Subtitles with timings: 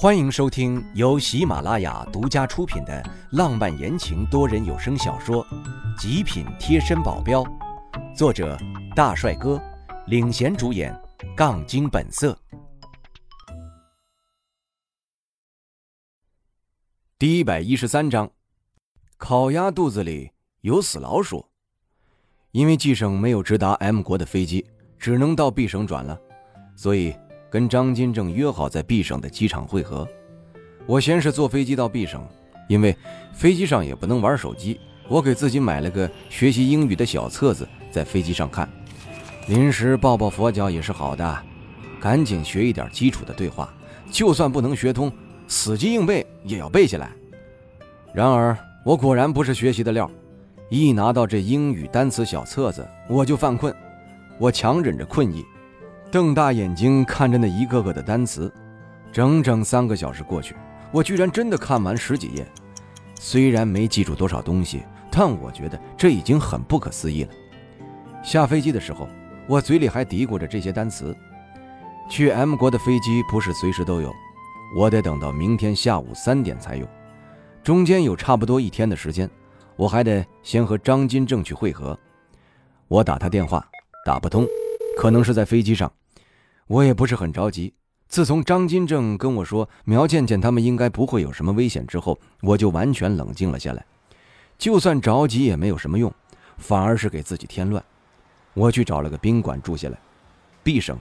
[0.00, 5.44] 欢迎收听由喜马拉雅独家出品的浪漫言情多人有声小说
[6.00, 7.42] 《极品贴身保镖》，
[8.16, 8.56] 作者
[8.94, 9.60] 大帅哥
[10.06, 10.96] 领衔主演，
[11.36, 12.38] 杠精本色。
[17.18, 18.30] 第一百一十三章，
[19.16, 20.30] 烤鸭肚子里
[20.60, 21.44] 有死老鼠。
[22.52, 24.64] 因为 G 省没有直达 M 国的飞机，
[24.96, 26.16] 只能到 B 省转了，
[26.76, 27.12] 所以。
[27.50, 30.06] 跟张金正约好在 B 省的机场会合。
[30.86, 32.26] 我先是坐飞机到 B 省，
[32.68, 32.96] 因为
[33.32, 38.68] 飞机上也不能玩手机，我给自己买了个学习英语的小册子，在飞机上看。
[39.46, 41.38] 临时抱抱佛脚也是好的，
[42.00, 43.72] 赶紧学一点基础的对话，
[44.10, 45.10] 就算不能学通，
[45.46, 47.10] 死记硬背也要背下来。
[48.12, 50.10] 然而我果然不是学习的料，
[50.70, 53.74] 一拿到这英语单词小册子，我就犯困。
[54.38, 55.44] 我强忍着困意。
[56.10, 58.50] 瞪大眼睛看着那一个个的单词，
[59.12, 60.56] 整整三个小时过去，
[60.90, 62.46] 我居然真的看完十几页。
[63.14, 67.30] 虽然没记住多少东西，但我觉得这已经很不可思议了。
[68.22, 69.06] 下飞机的时候，
[69.46, 71.14] 我嘴里还嘀咕着这些单词。
[72.08, 74.10] 去 M 国的飞机不是随时都有，
[74.74, 76.88] 我得等到明天下午三点才有，
[77.62, 79.28] 中间有差不多一天的时间，
[79.76, 81.98] 我还得先和张金正去会合。
[82.86, 83.62] 我打他电话，
[84.06, 84.46] 打不通，
[84.98, 85.92] 可能是在飞机上。
[86.66, 87.72] 我也不是很着急。
[88.08, 93.86] 自从张金正跟我说苗倩倩他们应该不会有什么危险之后，我就完全冷静了下来。
[94.58, 96.12] 就算着急也没有什么用，
[96.56, 97.80] 反而是给自己添乱。
[98.54, 99.96] 我去找了个宾馆住下来。
[100.64, 100.98] 毕生，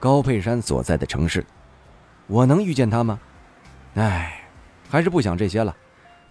[0.00, 1.46] 高佩山所在的城市，
[2.26, 3.20] 我能遇见他吗？
[3.94, 4.42] 唉，
[4.88, 5.76] 还是不想这些了。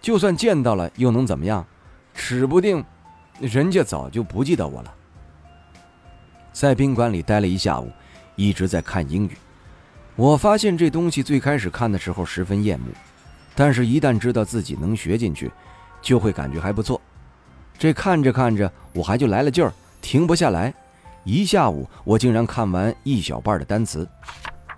[0.02, 1.66] 就算见到了，又能怎么样？
[2.12, 2.84] 指不定，
[3.40, 4.94] 人家早就不记得我了。
[6.52, 7.90] 在宾馆里待了一下午。
[8.36, 9.36] 一直在看英语，
[10.16, 12.84] 我发现这东西最开始看的时候十分厌恶，
[13.54, 15.50] 但是一旦知道自己能学进去，
[16.00, 16.98] 就会感觉还不错。
[17.78, 19.70] 这看着看着，我还就来了劲儿，
[20.00, 20.72] 停不下来。
[21.24, 24.08] 一下午，我竟然看完一小半的单词，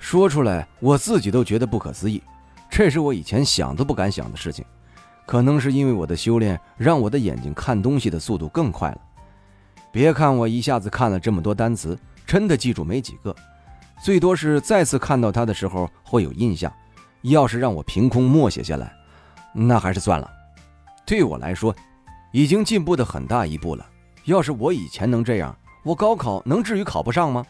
[0.00, 2.20] 说出来我自己都觉得不可思议。
[2.68, 4.64] 这是我以前想都不敢想的事情，
[5.24, 9.00] 可能是因为我的修炼让我的眼睛看东西的速度更快了。
[9.92, 13.36] 别看我一下子看了这么多单词，真的记住没几个。
[14.02, 16.72] 最多是再次看到它的时候会有印象，
[17.20, 18.92] 要是让我凭空默写下来，
[19.52, 20.28] 那还是算了。
[21.04, 21.76] 对我来说，
[22.32, 23.86] 已经进步的很大一步了。
[24.24, 25.54] 要是我以前能这样，
[25.84, 27.44] 我高考能至于考不上吗？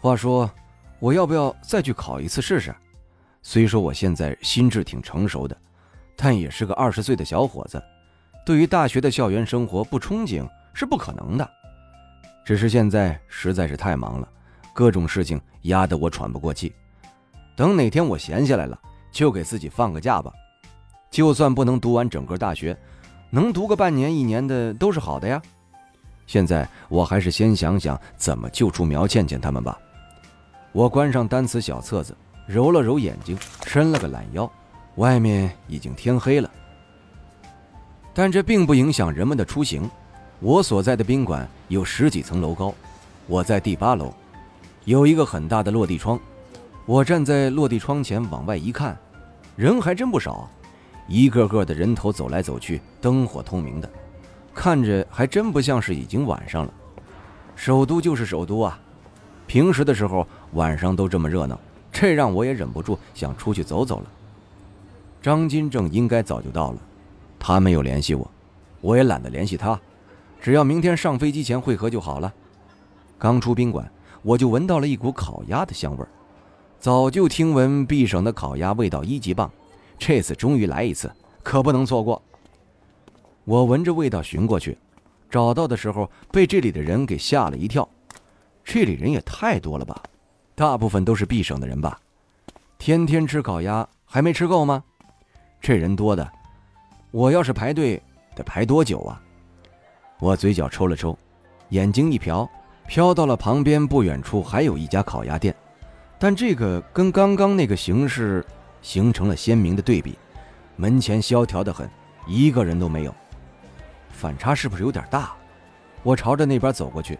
[0.00, 0.50] 话说，
[0.98, 2.74] 我要不要再去考一次试试？
[3.42, 5.56] 虽说我现在心智挺成熟的，
[6.16, 7.82] 但也是个二十岁的小伙子，
[8.46, 11.50] 对于大学的校园生活不憧憬是不可能的。
[12.44, 14.28] 只是现在实在是太忙了。
[14.74, 16.74] 各种事情压得我喘不过气，
[17.54, 18.78] 等哪天我闲下来了，
[19.10, 20.32] 就给自己放个假吧。
[21.10, 22.74] 就算不能读完整个大学，
[23.28, 25.40] 能读个半年一年的都是好的呀。
[26.26, 29.78] 现在我还是先想想怎么救出苗倩倩他们吧。
[30.72, 32.16] 我关上单词小册子，
[32.46, 34.50] 揉了揉眼睛，伸了个懒腰。
[34.96, 36.50] 外面已经天黑了，
[38.14, 39.90] 但这并不影响人们的出行。
[40.42, 42.74] 我所在的宾馆有十几层楼高，
[43.28, 44.12] 我在第八楼。
[44.84, 46.18] 有一个很大的落地窗，
[46.84, 48.98] 我站在落地窗前往外一看，
[49.54, 50.50] 人还真不少，
[51.06, 53.88] 一个个的人头走来走去，灯火通明的，
[54.52, 56.74] 看着还真不像是已经晚上了。
[57.54, 58.76] 首都就是首都啊，
[59.46, 61.56] 平时的时候晚上都这么热闹，
[61.92, 64.06] 这让我也忍不住想出去走走了。
[65.22, 66.78] 张金正应该早就到了，
[67.38, 68.28] 他没有联系我，
[68.80, 69.80] 我也懒得联系他，
[70.42, 72.30] 只要明天上飞机前会合就好了。
[73.18, 73.90] 刚出宾馆。
[74.24, 76.06] 我就闻到了一股烤鸭的香味儿，
[76.78, 79.50] 早就听闻 B 省的烤鸭味道一级棒，
[79.98, 82.22] 这次终于来一次，可不能错过。
[83.42, 84.78] 我闻着味道寻过去，
[85.28, 87.88] 找到的时候被这里的人给吓了一跳，
[88.62, 90.00] 这里人也太多了吧，
[90.54, 91.98] 大部分都是 B 省的人吧？
[92.78, 94.84] 天天吃烤鸭还没吃够吗？
[95.60, 96.30] 这人多的，
[97.10, 98.00] 我要是排队
[98.36, 99.20] 得排多久啊？
[100.22, 101.18] 我嘴角抽了抽，
[101.70, 102.48] 眼睛一瞟。
[102.86, 105.52] 飘到了旁边不远处，还有一家烤鸭店，
[106.16, 108.44] 但这个跟刚刚那个形式
[108.82, 110.16] 形成了鲜明的对比。
[110.76, 111.90] 门前萧条的很，
[112.24, 113.12] 一个人都没有，
[114.10, 115.32] 反差是不是有点大？
[116.04, 117.18] 我朝着那边走过去，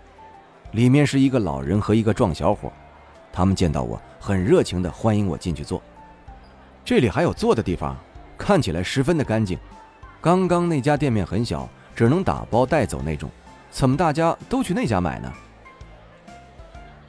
[0.70, 2.72] 里面是一个老人和一个壮小伙，
[3.32, 5.82] 他们见到我很热情地欢迎我进去坐。
[6.84, 7.96] 这里还有坐的地方，
[8.38, 9.58] 看起来十分的干净。
[10.20, 13.30] 刚刚那家店面很小，只能打包带走那种，
[13.70, 15.32] 怎么大家都去那家买呢？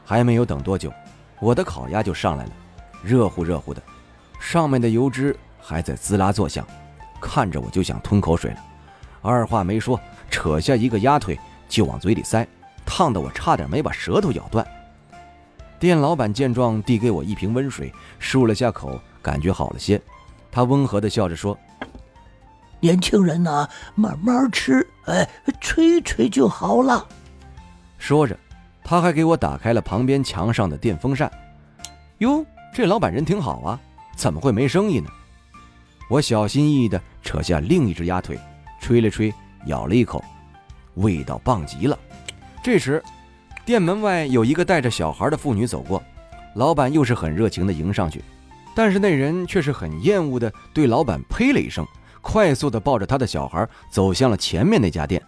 [0.05, 0.91] 还没有等多久，
[1.39, 2.51] 我的烤鸭就上来了，
[3.03, 3.81] 热乎热乎的，
[4.39, 6.67] 上面的油脂还在滋啦作响，
[7.21, 8.57] 看着我就想吞口水了。
[9.21, 9.99] 二话没说，
[10.29, 11.39] 扯下一个鸭腿
[11.69, 12.45] 就往嘴里塞，
[12.85, 14.67] 烫得我差点没把舌头咬断。
[15.79, 19.99] 店老板见状，递给我一瓶温水，漱了下口，感觉好了些。
[20.51, 21.57] 他温和地笑着说
[22.83, 23.65] ：“年轻人呐，
[23.95, 25.25] 慢慢吃，哎，
[25.61, 27.07] 吹吹就好了。”
[27.97, 28.37] 说着，
[28.83, 31.31] 他还给我打开了旁边墙上的电风扇。
[32.17, 33.79] 哟，这老板人挺好啊，
[34.17, 35.09] 怎么会没生意呢？
[36.09, 38.37] 我小心翼翼地扯下另一只鸭腿，
[38.81, 39.33] 吹了吹，
[39.67, 40.21] 咬了一口，
[40.95, 41.97] 味道棒极了。
[42.61, 43.01] 这时，
[43.63, 46.03] 店门外有一个带着小孩的妇女走过，
[46.55, 48.21] 老板又是很热情地迎上去，
[48.75, 51.87] 但是那人却是很厌恶地对老板呸了一声，
[52.23, 55.21] 快速地抱着他的小孩走向了前面那家店。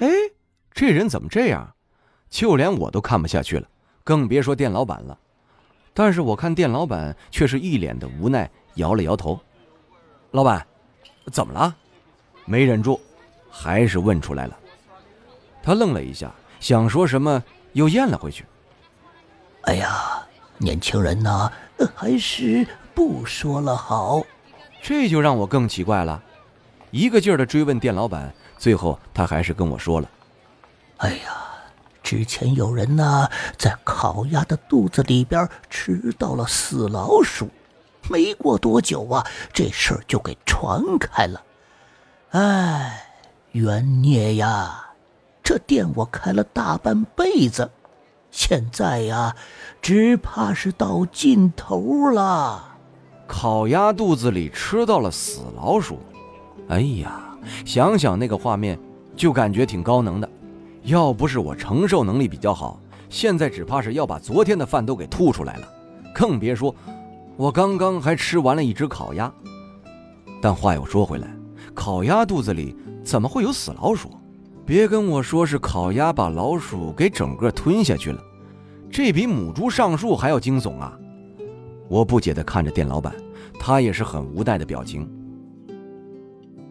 [0.00, 0.08] 哎，
[0.72, 1.72] 这人怎么这样？
[2.28, 3.66] 就连我都看不下去了，
[4.04, 5.18] 更别说店老板了。
[5.94, 9.40] 但是我看店老板却是一脸的无奈，摇了摇头。
[10.32, 10.66] 老板，
[11.32, 11.74] 怎么了？
[12.44, 13.00] 没忍住，
[13.50, 14.58] 还是问出来了。
[15.62, 16.30] 他愣了一下，
[16.60, 17.42] 想说什么，
[17.72, 18.44] 又咽了回去。
[19.62, 20.22] 哎呀，
[20.58, 21.50] 年轻人呐，
[21.94, 24.22] 还是不说了好。
[24.82, 26.22] 这就让我更奇怪了，
[26.90, 30.10] 一个劲儿的追问店老板，最后他还是跟我说了。
[30.98, 31.44] 哎呀。
[32.00, 33.28] 之前有人呢，
[33.58, 37.50] 在烤鸭的肚子里边吃到了死老鼠，
[38.08, 41.42] 没过多久啊，这事儿就给传开了。
[42.30, 43.10] 哎，
[43.52, 44.86] 冤孽呀！
[45.42, 47.70] 这店我开了大半辈子，
[48.30, 49.36] 现在呀，
[49.82, 52.77] 只怕是到尽头了。
[53.28, 55.98] 烤鸭肚子里吃到了死老鼠，
[56.68, 58.76] 哎呀，想想那个画面，
[59.14, 60.28] 就感觉挺高能的。
[60.84, 62.80] 要不是我承受能力比较好，
[63.10, 65.68] 现在只怕是要把昨天的饭都给吐出来了，
[66.14, 66.74] 更别说
[67.36, 69.30] 我刚刚还吃完了一只烤鸭。
[70.40, 71.28] 但话又说回来，
[71.74, 74.10] 烤鸭肚子里怎么会有死老鼠？
[74.64, 78.22] 别跟我说是烤鸭把老鼠给整个吞下去了，
[78.90, 80.98] 这比母猪上树还要惊悚啊！
[81.88, 83.14] 我不解地看着店老板，
[83.58, 85.08] 他也是很无奈的表情。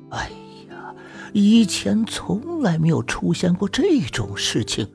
[0.10, 0.24] 哎
[0.70, 0.94] 呀。
[1.34, 4.88] 以前从来没有出现过这种事情，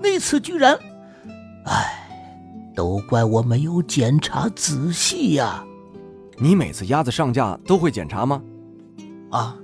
[0.00, 0.78] 那次居然……
[1.66, 2.08] 哎，
[2.74, 5.64] 都怪我没有检查仔细呀！
[6.38, 8.40] 你每次鸭子上架都会检查吗？
[9.30, 9.56] 啊，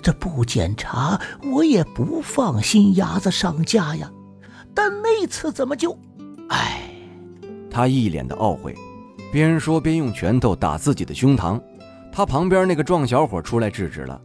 [0.00, 1.20] 这不检查
[1.52, 4.10] 我也不放心鸭子上架呀。
[4.72, 5.98] 但那次怎么就……
[6.48, 6.88] 哎，
[7.68, 8.74] 他一脸的懊悔，
[9.34, 11.60] 边说边用拳头打自己的胸膛。
[12.12, 14.20] 他旁边那个壮小伙出来制止了：“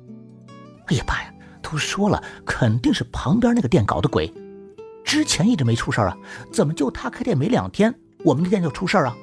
[0.85, 1.33] 哎呀，爸呀！”
[1.63, 4.31] 都说了，肯定是旁边那个店搞的鬼。
[5.03, 6.15] 之前一直没出事啊，
[6.53, 7.91] 怎么就他开店没两天，
[8.23, 9.17] 我们的店就出事啊？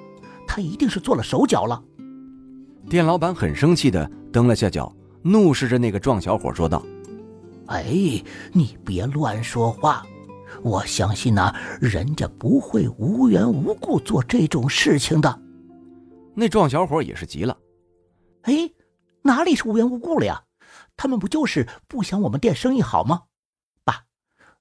[0.45, 1.81] 他一定是做了手脚了。
[2.91, 4.93] 店老板很生气的蹬了下脚，
[5.23, 6.85] 怒视着那个壮小伙说道
[7.67, 8.21] ：“哎，
[8.53, 10.05] 你别乱说话！
[10.63, 15.43] 我相信呐，人家不会无缘无故做这种事情的。”
[16.39, 17.57] 那壮小伙也是急了
[18.45, 18.71] ：“哎，
[19.23, 20.45] 哪里是无缘无故了呀？”
[20.99, 23.23] 他们不就是不想我们店生意好吗？
[23.85, 24.05] 爸，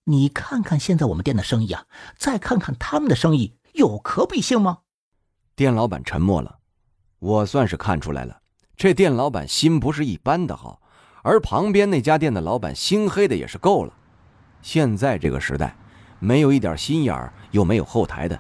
[0.05, 1.85] 你看看现在我们店的生意啊，
[2.17, 4.79] 再看看他们的生意，有可比性吗？
[5.55, 6.59] 店老板沉默了。
[7.19, 8.41] 我算是看出来了，
[8.77, 10.81] 这店老板心不是一般的好，
[11.23, 13.93] 而旁边那家店的老板心黑的也是够了。
[14.61, 15.75] 现在这个时代，
[16.19, 18.39] 没有一点心眼儿又没有后台的，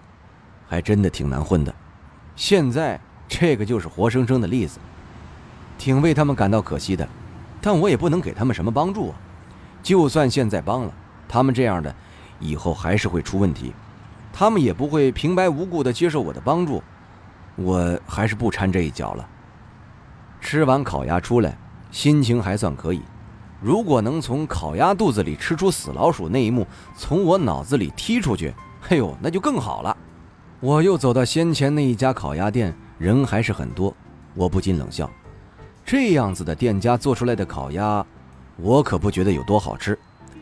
[0.67, 1.73] 还真的挺难混的。
[2.35, 4.79] 现在这个就是活生生的例子，
[5.77, 7.07] 挺为他们感到可惜的。
[7.61, 9.15] 但我也不能给他们什么帮助啊！
[9.81, 10.93] 就算现在帮了，
[11.27, 11.93] 他们这样的，
[12.39, 13.73] 以后还是会出问题。
[14.31, 16.83] 他们也不会平白无故的接受我的帮助，
[17.55, 19.27] 我还是不掺这一脚了。
[20.41, 21.57] 吃完烤鸭出来，
[21.89, 23.01] 心情还算可以。
[23.61, 28.53] 如果能从烤鸭肚子里吃出死老鼠那一幕从我脑子里踢出去，
[28.89, 29.97] 哎呦，那就更好了。
[30.59, 33.95] 我又走到先前那一家烤鸭店，人还是很多，
[34.33, 35.09] 我不禁冷笑。
[35.85, 38.05] 这样子的店家做出来的烤鸭，
[38.57, 39.97] 我可不觉得有多好吃，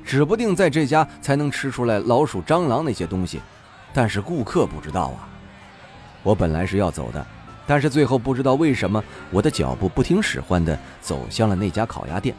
[0.06, 3.42] 指不定在这家才能吃出来老鼠、蟑螂那些东西。
[3.94, 5.28] 但是顾客不知道啊。
[6.24, 7.26] 我本来是要走的，
[7.68, 12.34] 但是最后不知道为什么，我的脚步不听使唤的走向了那家烤鸭店。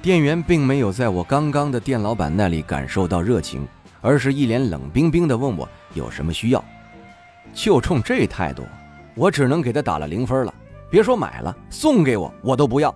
[0.00, 3.66] 店员并没有在我刚刚的店老板那里感受到热情，
[4.00, 6.64] 而是一脸冷冰冰的问我有什么需要。
[7.52, 8.62] 就冲这态度，
[9.18, 10.54] 我只能给他打了零分了。
[10.88, 12.94] 别说买了，送给我我都不要。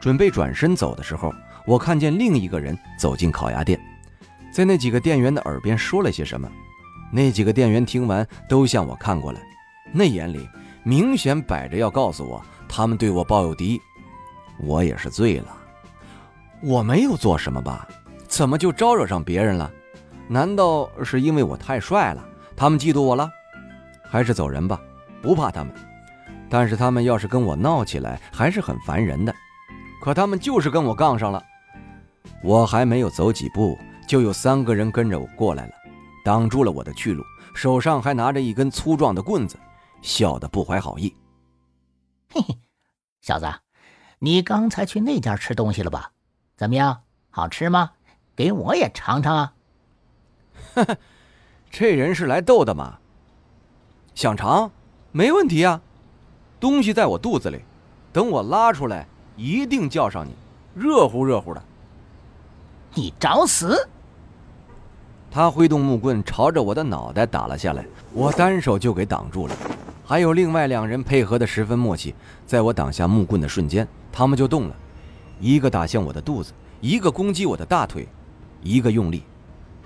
[0.00, 1.34] 准备转身走的时候，
[1.66, 3.78] 我看见另一个人走进烤鸭店，
[4.52, 6.48] 在那几个店员的耳边说了些什么。
[7.12, 9.40] 那几个店员听完都向我看过来，
[9.92, 10.48] 那眼里
[10.82, 13.80] 明显摆着要告诉我他们对我抱有敌意。
[14.60, 15.56] 我也是醉了，
[16.62, 17.88] 我没有做什么吧？
[18.28, 19.70] 怎么就招惹上别人了？
[20.28, 22.24] 难道是因为我太帅了，
[22.56, 23.28] 他们嫉妒我了？
[24.10, 24.80] 还是走人吧，
[25.22, 25.74] 不怕他们。
[26.50, 29.34] 但是他们要是跟我闹起来，还是很烦人的。
[30.00, 31.44] 可他们就是跟我杠上了。
[32.42, 35.72] 我还没有走几步，就有三个人跟着我过来了，
[36.24, 39.58] 挡住了我的去路，手上还拿着一根粗壮的棍子，
[40.00, 41.14] 笑得不怀好意。
[42.32, 42.58] 嘿嘿，
[43.20, 43.46] 小子，
[44.20, 46.12] 你刚才去那家吃东西了吧？
[46.56, 47.90] 怎么样，好吃吗？
[48.36, 49.54] 给我也尝尝啊！
[50.74, 50.96] 哈哈，
[51.70, 52.98] 这人是来逗的吗？
[54.14, 54.70] 想尝，
[55.12, 55.80] 没问题啊。
[56.60, 57.60] 东西在我肚子里，
[58.12, 60.32] 等我拉出来，一定叫上你，
[60.74, 61.62] 热乎热乎的。
[62.94, 63.88] 你找死！
[65.30, 69.54] 他挥动木棍朝着我的脑袋打了下来，我单手就给挡住了。
[70.04, 72.14] 还有另外两人配合的十分默契，
[72.46, 74.74] 在我挡下木棍的瞬间，他们就动了，
[75.38, 78.08] 一个打向我的肚子，一个攻击我的大腿，
[78.62, 79.22] 一个用力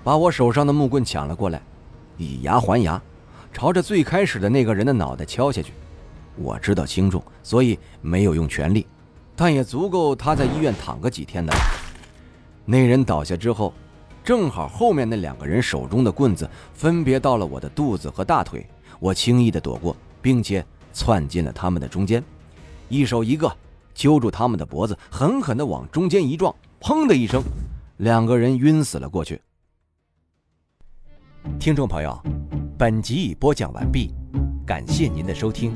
[0.03, 1.61] 把我手上的木棍抢了过来，
[2.17, 2.99] 以牙还牙，
[3.53, 5.71] 朝着最开始的那个人的脑袋敲下去。
[6.35, 8.87] 我知道轻重，所以没有用全力，
[9.35, 11.59] 但也足够他在医院躺个几天的了。
[12.65, 13.71] 那人倒下之后，
[14.23, 18.65] 正好后面那两个人手中的棍子分别到了我的肚子和大腿，
[18.99, 22.23] 我轻易的躲过，并且窜进了他们的中间，
[22.89, 23.55] 一手一个
[23.93, 27.43] 揪住他们的脖子，狠狠的往中间一撞，砰的一声，
[27.97, 29.39] 两个人晕死了过去。
[31.59, 32.17] 听众朋友，
[32.83, 34.13] 本集已播讲完毕，
[34.65, 35.71] 感谢您的收听。